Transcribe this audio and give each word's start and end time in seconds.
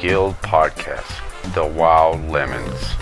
Guild 0.00 0.36
podcast, 0.36 1.52
The 1.52 1.66
Wild 1.66 2.26
Lemmings. 2.30 2.94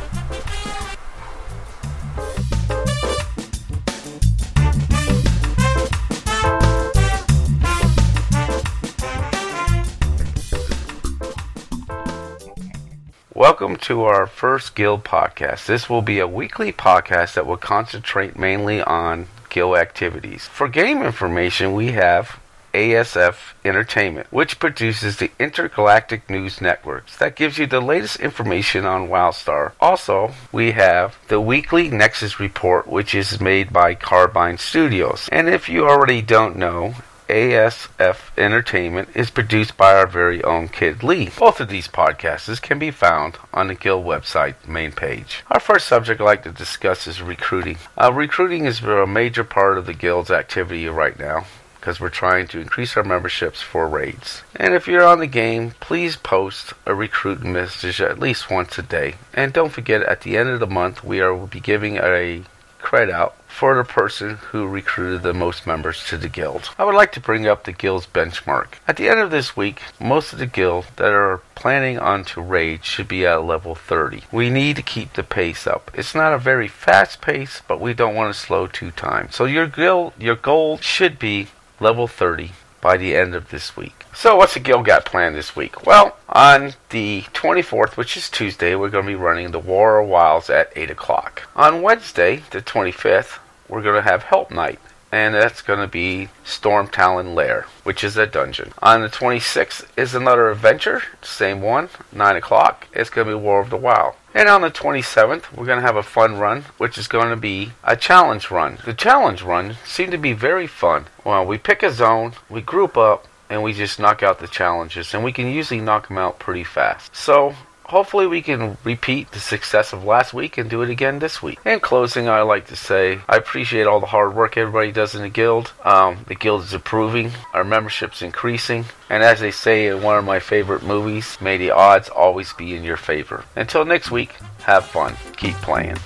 Welcome 13.33 13.77
to 13.77 14.03
our 14.03 14.27
first 14.27 14.75
Guild 14.75 15.05
podcast. 15.05 15.67
This 15.67 15.89
will 15.89 16.03
be 16.03 16.19
a 16.19 16.27
weekly 16.27 16.73
podcast 16.73 17.35
that 17.35 17.47
will 17.47 17.57
concentrate 17.57 18.37
mainly 18.37 18.83
on 18.83 19.29
Guild 19.51 19.77
activities. 19.77 20.49
For 20.49 20.67
game 20.67 21.03
information, 21.03 21.75
we 21.75 21.93
have 21.93 22.41
ASF 22.75 23.55
Entertainment, 23.65 24.27
which 24.31 24.59
produces 24.59 25.17
the 25.17 25.31
Intergalactic 25.39 26.29
News 26.29 26.61
Networks. 26.61 27.17
That 27.17 27.37
gives 27.37 27.59
you 27.59 27.67
the 27.67 27.81
latest 27.81 28.21
information 28.21 28.85
on 28.85 29.09
WildStar. 29.09 29.73
Also, 29.81 30.33
we 30.53 30.73
have 30.73 31.19
the 31.29 31.41
weekly 31.41 31.89
Nexus 31.89 32.39
Report, 32.41 32.87
which 32.87 33.15
is 33.15 33.41
made 33.41 33.73
by 33.73 33.95
Carbine 33.95 34.59
Studios. 34.59 35.29
And 35.31 35.49
if 35.49 35.69
you 35.69 35.89
already 35.89 36.23
don't 36.23 36.57
know, 36.57 36.95
ASF 37.29 38.17
Entertainment 38.39 39.11
is 39.15 39.29
produced 39.29 39.77
by 39.77 39.95
our 39.95 40.07
very 40.07 40.43
own 40.45 40.69
Kid 40.69 41.03
Lee. 41.03 41.29
Both 41.39 41.61
of 41.61 41.69
these 41.69 41.87
podcasts 41.87 42.61
can 42.63 42.79
be 42.79 42.91
found 42.91 43.37
on 43.53 43.67
the 43.67 43.75
Guild 43.75 44.07
website 44.07 44.67
main 44.67 44.93
page. 44.93 45.45
Our 45.51 45.61
first 45.61 45.87
subject 45.87 46.21
I'd 46.21 46.25
like 46.25 46.43
to 46.45 46.53
discuss 46.53 47.07
is 47.07 47.21
recruiting. 47.21 47.77
Uh, 47.99 48.13
recruiting 48.15 48.65
is 48.65 48.83
a 48.83 49.07
major 49.07 49.45
part 49.45 49.77
of 49.77 49.85
the 49.85 49.93
Guild's 49.93 50.31
activity 50.31 50.89
right 50.89 51.19
now 51.19 51.45
because 51.81 52.01
we're 52.01 52.09
trying 52.09 52.47
to 52.49 52.61
increase 52.61 52.97
our 52.97 53.05
memberships 53.05 53.63
for 53.63 53.89
raids. 53.89 54.43
And 54.57 54.75
if 54.75 54.87
you're 54.87 55.07
on 55.07 55.21
the 55.21 55.27
game, 55.27 55.73
please 55.81 56.17
post 56.17 56.73
a 56.87 56.95
recruit 56.95 57.43
message 57.43 58.01
at 58.01 58.19
least 58.19 58.51
once 58.51 58.79
a 58.79 58.83
day. 58.83 59.15
And 59.33 59.53
don't 59.53 59.73
forget, 59.73 60.03
at 60.03 60.23
the 60.23 60.37
end 60.37 60.49
of 60.49 60.61
the 60.61 60.67
month, 60.67 61.05
we 61.05 61.21
are 61.21 61.35
will 61.35 61.47
be 61.47 61.61
giving 61.61 61.97
a 61.97 62.43
credit 62.79 63.13
out 63.13 63.35
for 63.47 63.75
the 63.75 63.85
person 63.85 64.37
who 64.37 64.67
recruited 64.67 65.23
the 65.23 65.35
most 65.35 65.67
members 65.67 66.05
to 66.07 66.17
the 66.17 66.29
guild. 66.29 66.71
I 66.79 66.85
would 66.85 66.95
like 66.95 67.13
to 67.13 67.21
bring 67.21 67.47
up 67.47 67.65
the 67.65 67.73
guild's 67.73 68.07
benchmark. 68.07 68.75
At 68.87 68.97
the 68.97 69.09
end 69.09 69.21
of 69.21 69.31
this 69.31 69.57
week, 69.57 69.83
most 70.01 70.33
of 70.33 70.39
the 70.39 70.47
guild 70.47 70.87
that 70.97 71.13
are 71.13 71.43
planning 71.55 71.99
on 71.99 72.25
to 72.27 72.41
raid 72.41 72.85
should 72.85 73.09
be 73.09 73.27
at 73.27 73.45
level 73.45 73.75
30. 73.75 74.25
We 74.31 74.49
need 74.49 74.77
to 74.77 74.83
keep 74.83 75.15
the 75.15 75.25
pace 75.25 75.67
up. 75.67 75.91
It's 75.93 76.15
not 76.15 76.33
a 76.33 76.39
very 76.39 76.69
fast 76.69 77.21
pace, 77.21 77.61
but 77.67 77.81
we 77.81 77.95
don't 77.95 78.15
want 78.15 78.33
to 78.33 78.41
slow 78.41 78.69
two 78.69 78.93
times. 78.93 79.35
So 79.35 79.45
your 79.45 79.67
guild 79.67 80.13
your 80.19 80.37
goal 80.37 80.79
should 80.79 81.19
be 81.19 81.49
level 81.81 82.07
30 82.07 82.53
by 82.81 82.97
the 82.97 83.17
end 83.17 83.35
of 83.35 83.51
this 83.51 83.77
week. 83.77 84.05
So, 84.15 84.37
what's 84.37 84.55
the 84.55 84.61
guild 84.61 84.87
got 84.87 85.05
planned 85.05 85.35
this 85.35 85.57
week? 85.57 85.87
Well, 85.87 86.17
on 86.29 86.75
the 86.91 87.23
24th, 87.35 87.97
which 87.97 88.17
is 88.17 88.29
Tuesday, 88.31 88.75
we're 88.75 88.89
going 88.89 89.05
to 89.05 89.11
be 89.11 89.17
running 89.17 89.51
the 89.51 89.59
War 89.59 90.01
of 90.01 90.09
Wilds 90.09 90.51
at 90.51 90.73
8 90.77 90.91
o'clock. 90.91 91.43
On 91.57 91.83
Wednesday, 91.83 92.43
the 92.51 92.63
25th, 92.63 93.39
we're 93.69 93.83
going 93.83 93.97
to 93.97 94.09
have 94.09 94.25
Help 94.25 94.51
Night, 94.51 94.79
and 95.11 95.35
that's 95.35 95.63
going 95.63 95.81
to 95.81 95.89
be 95.89 96.29
Stormtalon 96.45 97.35
Lair, 97.35 97.67
which 97.83 98.05
is 98.05 98.17
a 98.17 98.27
dungeon. 98.27 98.73
On 98.83 99.01
the 99.01 99.09
26th 99.09 99.87
is 99.97 100.15
another 100.15 100.51
adventure, 100.51 101.03
same 101.23 101.63
one, 101.63 101.89
9 102.13 102.37
o'clock. 102.37 102.87
It's 102.93 103.11
going 103.11 103.27
to 103.27 103.35
be 103.35 103.41
War 103.41 103.61
of 103.61 103.71
the 103.71 103.77
Wild. 103.77 104.15
And 104.35 104.49
on 104.49 104.61
the 104.61 104.71
27th, 104.71 105.53
we're 105.57 105.67
going 105.67 105.81
to 105.81 105.87
have 105.87 105.97
a 105.97 106.03
fun 106.03 106.39
run, 106.39 106.65
which 106.77 106.99
is 106.99 107.09
going 107.09 107.31
to 107.31 107.37
be 107.37 107.73
a 107.83 107.97
challenge 107.97 108.51
run. 108.51 108.79
The 108.85 108.95
challenge 108.95 109.43
run 109.43 109.77
seemed 109.85 110.13
to 110.13 110.19
be 110.19 110.33
very 110.33 110.67
fun. 110.67 111.07
Well, 111.25 111.45
we 111.47 111.59
pick 111.59 111.83
a 111.83 111.91
zone, 111.91 112.35
we 112.49 112.61
group 112.61 112.97
up, 112.97 113.27
and 113.51 113.63
we 113.63 113.73
just 113.73 113.99
knock 113.99 114.23
out 114.23 114.39
the 114.39 114.47
challenges, 114.47 115.15
and 115.15 115.25
we 115.25 115.33
can 115.33 115.47
usually 115.47 115.81
knock 115.81 116.09
them 116.09 116.19
out 116.19 116.39
pretty 116.39 116.65
fast. 116.65 117.17
So 117.17 117.55
hopefully 117.89 118.27
we 118.27 118.43
can 118.43 118.77
repeat 118.85 119.31
the 119.33 119.41
success 119.41 119.93
of 119.93 120.05
last 120.05 120.33
week 120.33 120.59
and 120.59 120.71
do 120.71 120.83
it 120.83 120.91
again 120.91 121.19
this 121.19 121.43
week. 121.43 121.59
In 121.65 121.81
closing, 121.81 122.29
I 122.29 122.43
like 122.43 122.67
to 122.69 122.77
say 122.77 123.21
I 123.29 123.37
appreciate 123.37 123.87
all 123.87 124.01
the 124.01 124.07
hard 124.07 124.35
work 124.35 124.57
everybody 124.57 124.93
does 124.93 125.15
in 125.15 125.23
the 125.23 125.29
guild. 125.29 125.73
Um, 125.85 126.25
the 126.29 126.35
guild 126.35 126.63
is 126.63 126.75
improving, 126.75 127.33
our 127.53 127.65
membership's 127.65 128.23
increasing, 128.23 128.85
and 129.11 129.23
as 129.23 129.41
they 129.41 129.51
say 129.51 129.87
in 129.87 130.03
one 130.03 130.19
of 130.19 130.25
my 130.25 130.39
favorite 130.39 130.83
movies, 130.83 131.39
may 131.41 131.57
the 131.57 131.71
odds 131.71 132.09
always 132.09 132.53
be 132.53 132.75
in 132.75 132.85
your 132.85 132.97
favor. 132.97 133.45
Until 133.57 133.85
next 133.85 134.11
week, 134.11 134.33
have 134.63 134.85
fun, 134.85 135.17
keep 135.37 135.55
playing. 135.57 135.97